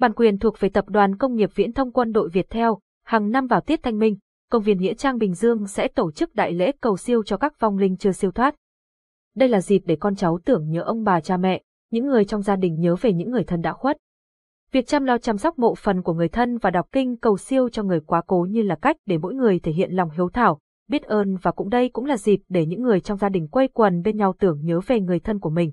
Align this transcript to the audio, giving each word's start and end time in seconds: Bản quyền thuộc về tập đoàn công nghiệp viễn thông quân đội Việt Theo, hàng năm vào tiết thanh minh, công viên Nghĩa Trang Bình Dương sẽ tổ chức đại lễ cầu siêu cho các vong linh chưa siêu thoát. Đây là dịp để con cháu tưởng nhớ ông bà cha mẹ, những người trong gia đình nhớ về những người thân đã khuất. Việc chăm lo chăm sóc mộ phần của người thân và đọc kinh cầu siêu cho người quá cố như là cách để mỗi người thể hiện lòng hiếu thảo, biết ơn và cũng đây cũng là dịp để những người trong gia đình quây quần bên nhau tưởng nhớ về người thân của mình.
Bản 0.00 0.12
quyền 0.12 0.38
thuộc 0.38 0.60
về 0.60 0.68
tập 0.68 0.84
đoàn 0.88 1.16
công 1.16 1.34
nghiệp 1.34 1.50
viễn 1.54 1.72
thông 1.72 1.92
quân 1.92 2.12
đội 2.12 2.28
Việt 2.28 2.50
Theo, 2.50 2.78
hàng 3.04 3.30
năm 3.30 3.46
vào 3.46 3.60
tiết 3.60 3.82
thanh 3.82 3.98
minh, 3.98 4.16
công 4.50 4.62
viên 4.62 4.78
Nghĩa 4.78 4.94
Trang 4.94 5.18
Bình 5.18 5.34
Dương 5.34 5.66
sẽ 5.66 5.88
tổ 5.88 6.12
chức 6.12 6.34
đại 6.34 6.52
lễ 6.52 6.72
cầu 6.80 6.96
siêu 6.96 7.22
cho 7.22 7.36
các 7.36 7.60
vong 7.60 7.78
linh 7.78 7.96
chưa 7.96 8.12
siêu 8.12 8.30
thoát. 8.30 8.54
Đây 9.36 9.48
là 9.48 9.60
dịp 9.60 9.82
để 9.84 9.96
con 9.96 10.16
cháu 10.16 10.38
tưởng 10.44 10.70
nhớ 10.70 10.82
ông 10.82 11.04
bà 11.04 11.20
cha 11.20 11.36
mẹ, 11.36 11.62
những 11.90 12.06
người 12.06 12.24
trong 12.24 12.42
gia 12.42 12.56
đình 12.56 12.80
nhớ 12.80 12.96
về 13.00 13.12
những 13.12 13.30
người 13.30 13.44
thân 13.44 13.60
đã 13.60 13.72
khuất. 13.72 13.96
Việc 14.72 14.86
chăm 14.86 15.04
lo 15.04 15.18
chăm 15.18 15.38
sóc 15.38 15.58
mộ 15.58 15.74
phần 15.74 16.02
của 16.02 16.14
người 16.14 16.28
thân 16.28 16.58
và 16.58 16.70
đọc 16.70 16.86
kinh 16.92 17.16
cầu 17.16 17.38
siêu 17.38 17.68
cho 17.68 17.82
người 17.82 18.00
quá 18.00 18.22
cố 18.26 18.46
như 18.50 18.62
là 18.62 18.74
cách 18.74 18.96
để 19.06 19.18
mỗi 19.18 19.34
người 19.34 19.58
thể 19.58 19.72
hiện 19.72 19.92
lòng 19.92 20.10
hiếu 20.10 20.28
thảo, 20.28 20.58
biết 20.88 21.02
ơn 21.02 21.36
và 21.42 21.50
cũng 21.50 21.68
đây 21.68 21.88
cũng 21.88 22.04
là 22.04 22.16
dịp 22.16 22.40
để 22.48 22.66
những 22.66 22.82
người 22.82 23.00
trong 23.00 23.18
gia 23.18 23.28
đình 23.28 23.48
quây 23.48 23.68
quần 23.68 24.02
bên 24.02 24.16
nhau 24.16 24.34
tưởng 24.38 24.60
nhớ 24.64 24.80
về 24.86 25.00
người 25.00 25.20
thân 25.20 25.40
của 25.40 25.50
mình. 25.50 25.72